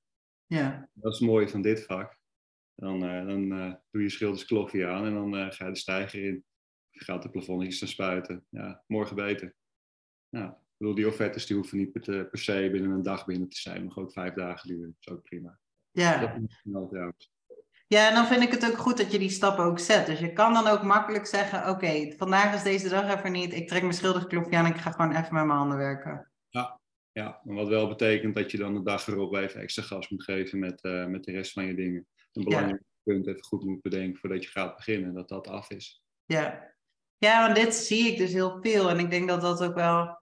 [0.46, 0.88] Ja.
[0.92, 2.20] Dat is het mooie van dit vak.
[2.74, 3.48] Dan, dan
[3.90, 6.44] doe je schilderskloffie aan en dan ga je de stijger in.
[6.90, 8.46] Je gaat de plafondjes dan spuiten.
[8.48, 9.54] Ja, morgen beter.
[10.28, 13.60] Ja, bedoel, die offertes die hoeven niet per, per, se binnen een dag binnen te
[13.60, 14.86] zijn, maar ook vijf dagen duren.
[14.86, 15.58] Dat is ook prima.
[15.90, 16.20] Ja.
[16.20, 17.32] Dat is trouwens.
[17.86, 20.06] Ja, en dan vind ik het ook goed dat je die stappen ook zet.
[20.06, 23.52] Dus je kan dan ook makkelijk zeggen, oké, vandaag is deze dag even niet.
[23.52, 26.30] Ik trek mijn schilderklofje aan en ik ga gewoon even met mijn handen werken.
[26.48, 26.80] Ja,
[27.12, 27.40] ja.
[27.44, 30.58] En wat wel betekent dat je dan de dag erop even extra gas moet geven
[30.58, 32.06] met, uh, met de rest van je dingen.
[32.32, 33.12] Een belangrijk ja.
[33.12, 36.02] punt even goed moet bedenken voordat je gaat beginnen, dat dat af is.
[36.24, 36.74] Ja.
[37.16, 38.90] ja, want dit zie ik dus heel veel.
[38.90, 40.20] En ik denk dat dat ook wel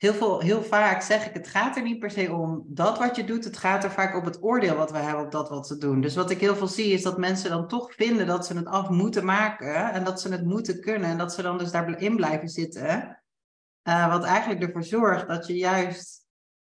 [0.00, 3.16] heel, veel, heel vaak zeg ik, het gaat er niet per se om dat wat
[3.16, 3.44] je doet.
[3.44, 6.00] Het gaat er vaak op het oordeel wat we hebben op dat wat ze doen.
[6.00, 8.66] Dus wat ik heel veel zie is dat mensen dan toch vinden dat ze het
[8.66, 9.92] af moeten maken.
[9.92, 11.10] En dat ze het moeten kunnen.
[11.10, 13.19] En dat ze dan dus daarin blijven zitten.
[13.88, 16.26] Uh, wat eigenlijk ervoor zorgt dat je juist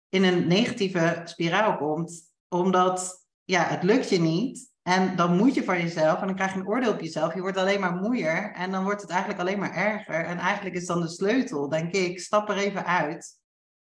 [0.09, 2.33] in een negatieve spiraal komt.
[2.49, 4.69] Omdat ja, het lukt je niet.
[4.83, 7.35] En dan moet je van jezelf en dan krijg je een oordeel op jezelf.
[7.35, 10.25] Je wordt alleen maar moeier en dan wordt het eigenlijk alleen maar erger.
[10.25, 13.39] En eigenlijk is dan de sleutel, denk ik, stap er even uit.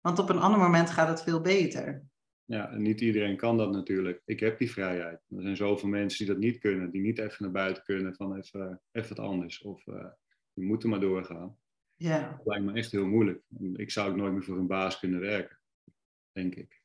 [0.01, 2.05] Want op een ander moment gaat het veel beter.
[2.45, 4.21] Ja, en niet iedereen kan dat natuurlijk.
[4.25, 5.19] Ik heb die vrijheid.
[5.29, 8.35] Er zijn zoveel mensen die dat niet kunnen, die niet even naar buiten kunnen van
[8.35, 9.61] even, even wat anders.
[9.61, 10.05] Of uh,
[10.53, 11.57] die moeten maar doorgaan.
[11.97, 12.29] Ja.
[12.37, 13.41] Dat lijkt me echt heel moeilijk.
[13.73, 15.59] Ik zou ook nooit meer voor een baas kunnen werken,
[16.31, 16.81] denk ik.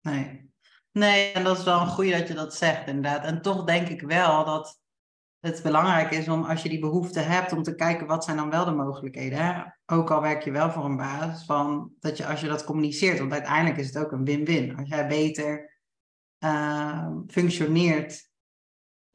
[0.00, 0.54] Nee.
[0.92, 3.24] Nee, en dat is wel een goede dat je dat zegt, inderdaad.
[3.24, 4.80] En toch denk ik wel dat
[5.40, 8.50] het belangrijk is om, als je die behoefte hebt, om te kijken wat zijn dan
[8.50, 9.38] wel de mogelijkheden.
[9.38, 9.62] Hè?
[9.86, 13.18] Ook al werk je wel voor een baas, van dat je als je dat communiceert,
[13.18, 14.76] want uiteindelijk is het ook een win-win.
[14.76, 15.80] Als jij beter
[16.44, 18.25] uh, functioneert,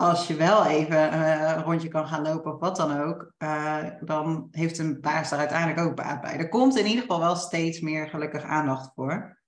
[0.01, 3.85] als je wel even uh, een rondje kan gaan lopen of wat dan ook, uh,
[4.01, 6.37] dan heeft een baas daar uiteindelijk ook baat bij.
[6.37, 9.39] Er komt in ieder geval wel steeds meer gelukkig aandacht voor.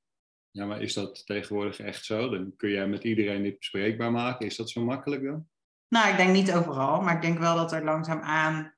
[0.52, 2.30] Ja, maar is dat tegenwoordig echt zo?
[2.30, 4.46] Dan kun jij met iedereen dit bespreekbaar maken.
[4.46, 5.48] Is dat zo makkelijk dan?
[5.88, 8.74] Nou, ik denk niet overal, maar ik denk wel dat er langzaamaan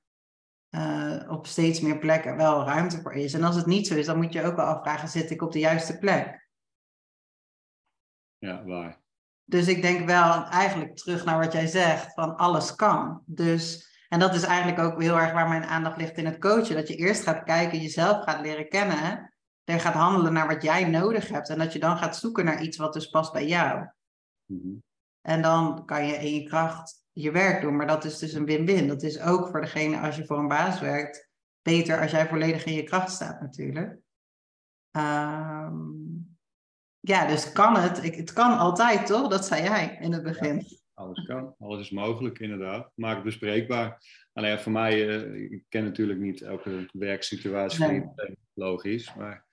[0.70, 3.34] uh, op steeds meer plekken wel ruimte voor is.
[3.34, 5.52] En als het niet zo is, dan moet je ook wel afvragen, zit ik op
[5.52, 6.50] de juiste plek?
[8.38, 9.05] Ja, waar.
[9.46, 13.22] Dus ik denk wel eigenlijk terug naar wat jij zegt, van alles kan.
[13.26, 16.76] Dus, en dat is eigenlijk ook heel erg waar mijn aandacht ligt in het coachen.
[16.76, 19.34] Dat je eerst gaat kijken, jezelf gaat leren kennen
[19.66, 21.50] er gaat handelen naar wat jij nodig hebt.
[21.50, 23.88] En dat je dan gaat zoeken naar iets wat dus past bij jou.
[24.46, 24.84] Mm-hmm.
[25.22, 27.76] En dan kan je in je kracht je werk doen.
[27.76, 28.88] Maar dat is dus een win-win.
[28.88, 31.30] Dat is ook voor degene als je voor een baas werkt.
[31.62, 33.98] Beter als jij volledig in je kracht staat natuurlijk.
[34.92, 36.25] Um,
[37.08, 38.04] ja, dus kan het.
[38.04, 39.28] Ik, het kan altijd, toch?
[39.28, 40.56] Dat zei jij in het begin.
[40.56, 41.56] Ja, alles kan.
[41.60, 42.92] Alles is mogelijk, inderdaad.
[42.96, 44.02] Maak het bespreekbaar.
[44.34, 47.86] Alleen voor mij, uh, ik ken natuurlijk niet elke werksituatie.
[47.86, 48.04] Nee.
[48.54, 49.46] Logisch, maar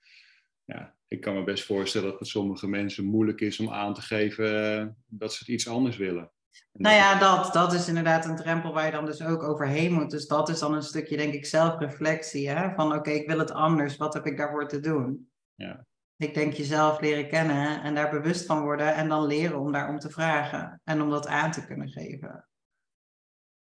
[0.63, 4.01] ja, ik kan me best voorstellen dat het sommige mensen moeilijk is om aan te
[4.01, 6.31] geven uh, dat ze het iets anders willen.
[6.71, 10.11] Nou ja, dat, dat is inderdaad een drempel waar je dan dus ook overheen moet.
[10.11, 12.49] Dus dat is dan een stukje, denk ik, zelfreflectie.
[12.49, 12.73] Hè?
[12.75, 15.29] Van oké, ik wil het anders, wat heb ik daarvoor te doen?
[15.55, 15.85] Ja.
[16.23, 19.99] Ik denk jezelf leren kennen en daar bewust van worden en dan leren om daarom
[19.99, 22.47] te vragen en om dat aan te kunnen geven.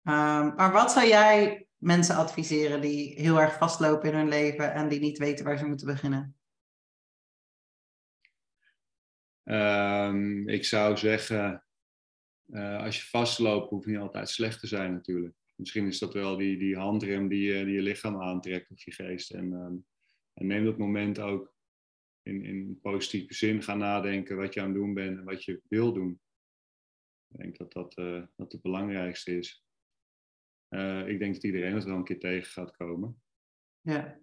[0.03, 4.87] Um, maar wat zou jij mensen adviseren die heel erg vastlopen in hun leven en
[4.87, 6.35] die niet weten waar ze moeten beginnen?
[9.43, 11.63] Um, ik zou zeggen,
[12.47, 15.35] uh, als je vastloopt, hoeft niet altijd slecht te zijn natuurlijk.
[15.55, 19.31] Misschien is dat wel die, die handrem die, die je lichaam aantrekt of je geest.
[19.31, 19.85] En, um,
[20.33, 21.57] en neem dat moment ook
[22.21, 23.63] in, in positieve zin.
[23.63, 26.21] Ga nadenken wat je aan het doen bent en wat je wil doen.
[27.27, 29.65] Ik denk dat dat, uh, dat het belangrijkste is.
[31.07, 33.21] ik denk dat iedereen het wel een keer tegen gaat komen.
[33.81, 34.19] Ja.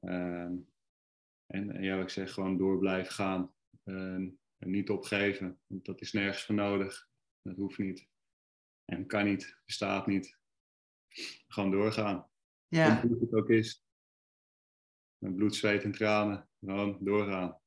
[0.00, 0.56] Ehm,
[1.46, 3.54] en ja, wat ik zeg, gewoon door blijven gaan.
[3.82, 7.08] En niet opgeven, want dat is nergens voor nodig.
[7.42, 8.08] Dat hoeft niet.
[8.84, 10.38] En kan niet, bestaat niet.
[11.48, 12.30] Gewoon doorgaan.
[12.68, 13.00] Ja.
[13.00, 13.84] Hoe het ook is.
[15.18, 16.50] Met bloed, zweet en tranen.
[16.64, 17.58] Gewoon doorgaan.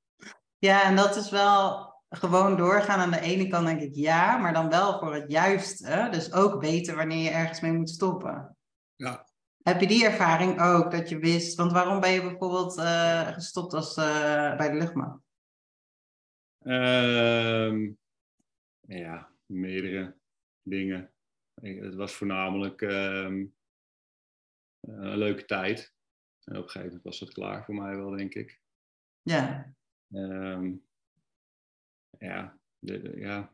[0.57, 2.99] Ja, en dat is wel gewoon doorgaan.
[2.99, 6.07] Aan de ene kant denk ik ja, maar dan wel voor het juiste.
[6.11, 8.57] Dus ook weten wanneer je ergens mee moet stoppen.
[8.95, 9.27] Ja.
[9.63, 11.55] Heb je die ervaring ook, dat je wist...
[11.55, 15.19] Want waarom ben je bijvoorbeeld uh, gestopt als, uh, bij de luchtmacht?
[16.61, 17.89] Uh,
[18.79, 20.15] ja, meerdere
[20.61, 21.13] dingen.
[21.53, 23.55] Het was voornamelijk um,
[24.81, 25.93] een leuke tijd.
[26.43, 28.63] En op een gegeven moment was dat klaar voor mij wel, denk ik.
[29.25, 29.73] Ja.
[30.11, 30.71] Ehm,
[32.17, 33.53] ja, de, de- ja,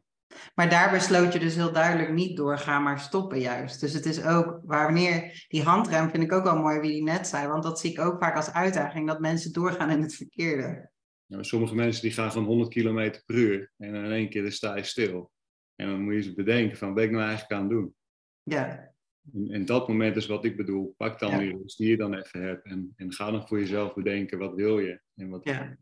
[0.56, 3.80] Maar daar besloot je dus heel duidelijk niet doorgaan, maar stoppen juist.
[3.80, 7.28] Dus het is ook, wanneer die handrem vind ik ook wel mooi wie die net
[7.28, 10.90] zei, want dat zie ik ook vaak als uitdaging, dat mensen doorgaan in het verkeerde.
[11.26, 14.52] Nou, sommige mensen die gaan van 100 km per uur en in één keer dan
[14.52, 15.32] sta je stil.
[15.76, 17.96] En dan moet je eens bedenken van, wat ben ik nou eigenlijk aan het doen?
[18.44, 18.90] Ja,
[19.34, 20.94] En, en dat moment is wat ik bedoel.
[20.98, 23.94] Pak dan die rust die je dan even hebt en, en ga dan voor jezelf
[23.94, 25.02] bedenken, wat wil je?
[25.16, 25.78] En wat, ja,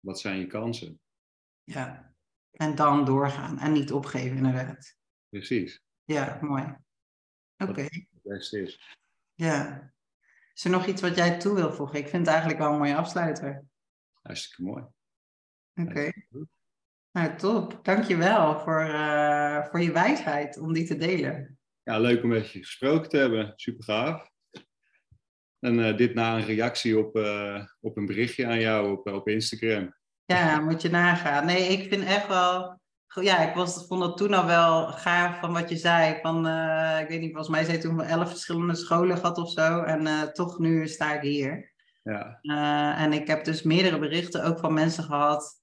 [0.00, 1.00] wat zijn je kansen?
[1.64, 2.12] ja.
[2.54, 4.96] En dan doorgaan en niet opgeven inderdaad.
[5.28, 6.76] Precies, Ja, mooi.
[7.56, 8.98] Oké, het beste is.
[9.34, 9.92] ja.
[10.54, 11.98] Is er nog iets wat jij toe wil voegen?
[11.98, 13.64] Ik vind het eigenlijk wel een mooie afsluiter.
[14.22, 14.84] Hartstikke mooi.
[15.74, 16.10] Oké.
[17.10, 17.84] Nou, top.
[17.84, 21.58] Dankjewel voor, eh voor je wijsheid om die te delen.
[21.84, 23.52] Ja, leuk om met je gesproken te hebben.
[23.56, 24.30] Super gaaf.
[25.60, 29.28] En eh, dit na een reactie op, eh, op een berichtje aan jou op, op
[29.28, 29.94] Instagram.
[30.24, 31.46] Ja, moet je nagaan.
[31.46, 32.82] Nee, ik vind echt wel.
[33.20, 36.18] Ja, ik was, vond dat toen al wel gaaf van wat je zei.
[36.22, 39.50] Van, eh, ik weet niet, volgens mij zei toen wel elf verschillende scholen gehad of
[39.50, 39.82] zo.
[39.82, 41.72] En eh, toch nu sta ik hier.
[42.02, 45.62] Ja, Eh, en ik heb dus meerdere berichten ook van mensen gehad.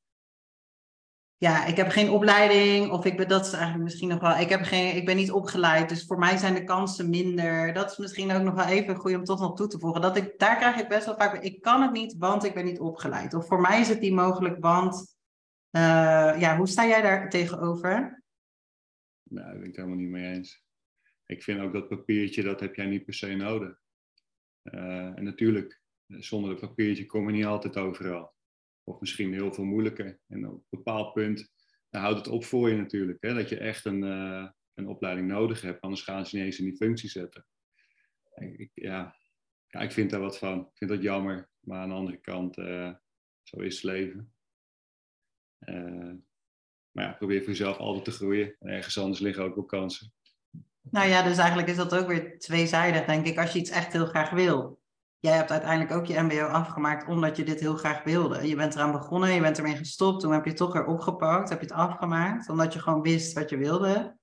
[1.42, 4.50] Ja, ik heb geen opleiding, of ik ben, dat is eigenlijk misschien nog wel, ik,
[4.50, 7.74] heb geen, ik ben niet opgeleid, dus voor mij zijn de kansen minder.
[7.74, 10.02] Dat is misschien ook nog wel even goed om toch nog toe te voegen.
[10.02, 12.66] Dat ik, daar krijg ik best wel vaak, ik kan het niet, want ik ben
[12.66, 13.34] niet opgeleid.
[13.34, 15.18] Of voor mij is het niet mogelijk, want,
[15.70, 18.24] eh, ja, hoe sta jij daar tegenover?
[19.24, 20.64] nou, daar ben ik het helemaal niet mee eens.
[21.26, 23.80] Ik vind ook dat papiertje, dat heb jij niet per se nodig.
[24.62, 28.34] Eh, en natuurlijk, zonder dat papiertje kom je niet altijd overal.
[28.94, 30.20] Of misschien heel veel moeilijker.
[30.28, 31.52] En op een bepaald punt
[31.90, 33.18] houdt het op voor je natuurlijk.
[33.22, 33.34] Hè?
[33.34, 35.82] Dat je echt een, eh, een opleiding nodig hebt.
[35.82, 37.46] Anders gaan ze niet eens in die functie zetten.
[38.36, 39.16] Ik, ik- ja.
[39.68, 40.60] ja, ik vind daar wat van.
[40.60, 41.50] Ik vind dat jammer.
[41.60, 42.94] Maar aan de andere kant, eh,
[43.44, 44.34] zo is het leven.
[45.60, 46.12] Eh,
[46.92, 48.56] maar ja, probeer voor jezelf altijd te groeien.
[48.60, 50.14] En ergens anders liggen ook wel kansen.
[50.82, 53.94] Nou ja, dus eigenlijk is dat ook weer tweezijdig, denk ik, als je iets echt
[53.94, 54.81] heel graag wil.
[55.22, 58.48] Jij hebt uiteindelijk ook je MBO afgemaakt omdat je dit heel graag wilde.
[58.48, 61.50] Je bent eraan begonnen, je bent ermee gestopt, toen heb je het toch weer opgepakt,
[61.50, 64.18] heb je het afgemaakt, omdat je gewoon wist wat je wilde.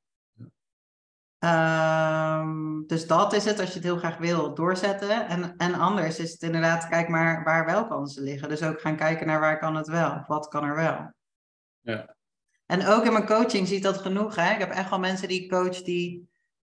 [1.39, 5.27] Ehm, dus dat is het, als je het heel graag wil, doorzetten.
[5.27, 8.49] En, en anders is het inderdaad, kijk maar waar wel kansen liggen.
[8.49, 11.13] Dus ook gaan kijken naar waar kan het wel, of wat kan er wel.
[11.81, 12.17] Ja.
[12.67, 14.35] En ook in mijn coaching ziet dat genoeg.
[14.35, 14.53] Hè?
[14.53, 16.28] Ik heb echt wel mensen die ik coach die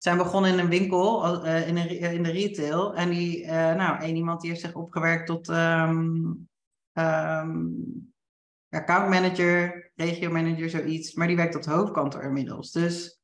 [0.04, 2.96] zijn begonnen in een winkel, eh, in, een, re- in de retail.
[2.96, 6.32] En die, eh, nou, één iemand die heeft zich opgewerkt tot ehm
[6.94, 7.68] ehm,
[8.70, 11.14] account manager, regio manager, zoiets.
[11.14, 12.72] Maar die werkt op het hoofdkantoor inmiddels.
[12.72, 13.20] Dus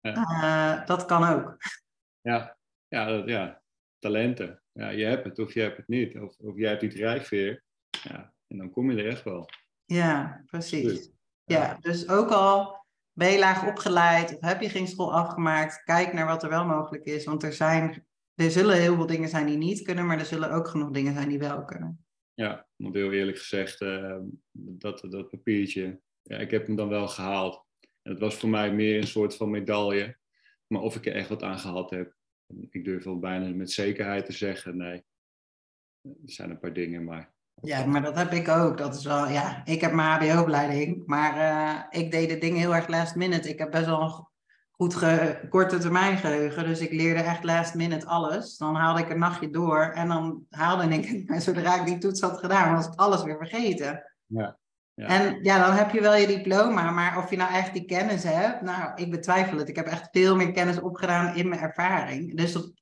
[0.00, 0.14] Ja.
[0.14, 1.56] eh, dat kan ook.
[2.20, 2.56] Ja,
[2.88, 3.62] ja, dat, ja.
[3.98, 4.62] talenten.
[4.72, 6.18] Ja, je hebt het of je hebt het niet.
[6.18, 7.62] Of, of jij hebt die drijfveer.
[8.02, 9.48] Ja, en dan kom je er echt wel.
[9.84, 11.10] Ja, precies.
[11.44, 12.79] Ja, dus ook al
[13.20, 16.64] ben je laag opgeleid of heb je geen school afgemaakt, kijk naar wat er wel
[16.64, 17.24] mogelijk is.
[17.24, 20.52] Want er zijn, er zullen heel veel dingen zijn die niet kunnen, maar er zullen
[20.52, 22.04] ook genoeg dingen zijn die wel kunnen.
[22.34, 24.18] Ja, want heel eerlijk gezegd, eh,
[24.52, 27.66] dat, dat papiertje, ja, ik heb hem dan wel gehaald.
[28.02, 30.18] En het was voor mij meer een soort van medaille.
[30.66, 32.14] Maar of ik er echt wat aan gehad heb,
[32.70, 35.04] ik durf wel bijna met zekerheid te zeggen, nee.
[36.02, 38.78] Er zijn een paar dingen, maar Ja, maar dat heb ik ook.
[38.78, 42.74] Dat is wel, ja, ik heb mijn HBO-opleiding, maar eh, ik deed de dingen heel
[42.74, 43.48] erg last minute.
[43.48, 44.28] Ik heb best wel een
[44.70, 48.56] goed ge- korte termijn geheugen, dus ik leerde echt last minute alles.
[48.56, 52.38] Dan haalde ik een nachtje door en dan haalde ik, zodra ik die toets had
[52.38, 54.02] gedaan, was ik alles weer vergeten.
[54.26, 54.58] Ja.
[54.94, 55.06] Ja.
[55.06, 58.22] En ja, dan heb je wel je diploma, maar of je nou echt die kennis
[58.22, 59.68] hebt, nou, ik betwijfel het.
[59.68, 62.36] Ik heb echt veel meer kennis opgedaan in mijn ervaring.
[62.36, 62.72] Dus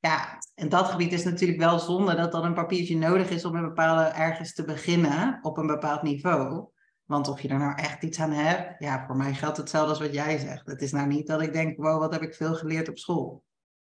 [0.00, 3.54] ja, in dat gebied is natuurlijk wel zonde dat dan een papiertje nodig is om
[3.54, 6.68] een bepaalde ergens te beginnen op een bepaald niveau.
[7.04, 10.00] Want of je er nou echt iets aan hebt, ja, voor mij geldt hetzelfde als
[10.00, 10.66] wat jij zegt.
[10.66, 13.44] Het is nou niet dat ik denk, wow, wat heb ik veel geleerd op school.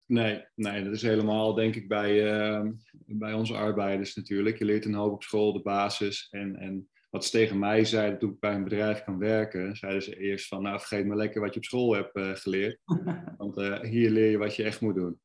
[0.06, 2.70] Nee, nee, dat is helemaal denk ik bij, eh,
[3.06, 4.58] bij onze arbeiders natuurlijk.
[4.58, 6.28] Je leert een hoop op school, de basis.
[6.32, 10.04] En, en wat ze tegen mij zeiden toen ik bij een bedrijf kan werken, zeiden
[10.04, 12.80] ze eerst van, nou vergeet maar lekker wat je op school hebt eh, geleerd.
[13.38, 15.20] Want eh, hier leer je wat je echt moet doen.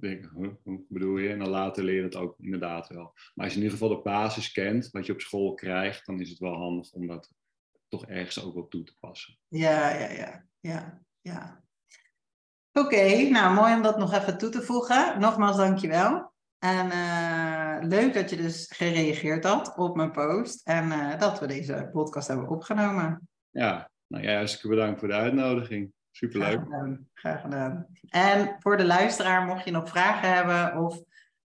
[0.00, 1.28] Ik huh, hoe bedoel je?
[1.28, 3.12] En dan later leer je het ook inderdaad wel.
[3.34, 6.20] Maar als je in ieder geval de basis kent, wat je op school krijgt, dan
[6.20, 7.32] is het wel handig om dat
[7.88, 9.38] toch ergens ook wel toe te passen.
[9.48, 11.62] Ja, ja, ja, ja, ja.
[12.72, 15.20] Oké, nou mooi om dat nog even toe te voegen.
[15.20, 16.32] Nogmaals, dankjewel.
[16.58, 21.46] En eh, leuk dat je dus gereageerd had op mijn post en eh, dat we
[21.46, 23.28] deze podcast hebben opgenomen.
[23.50, 25.92] Ja, nou ja, hartstikke bedankt voor de uitnodiging.
[26.12, 26.62] Graag Superleuk.
[26.62, 27.08] gedaan.
[27.14, 27.86] Graag gedaan.
[28.08, 31.02] En voor de luisteraar, mocht je nog vragen hebben of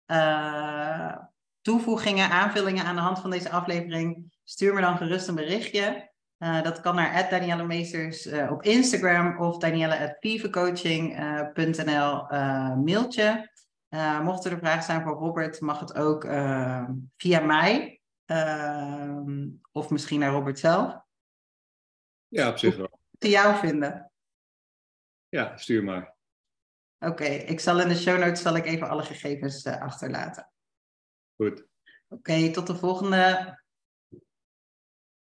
[0.07, 1.15] uh,
[1.61, 6.09] toevoegingen, aanvullingen aan de hand van deze aflevering, stuur me dan gerust een berichtje.
[6.39, 12.27] Uh, dat kan naar Danielle Meesters uh, op Instagram of danielle.vivecoaching.nl
[12.75, 13.49] mailtje.
[14.23, 16.23] mocht er vragen zijn voor Robert, mag het ook
[17.17, 18.01] via mij.
[19.71, 20.99] of misschien naar Robert zelf.
[22.27, 22.99] Ja, op zich wel.
[23.17, 24.10] Te jou vinden.
[25.31, 26.15] Ja, stuur maar.
[26.99, 30.51] Oké, ik zal in de show notes zal ik even alle gegevens achterlaten.
[31.35, 31.67] Goed.
[32.07, 33.60] Oké, tot de volgende.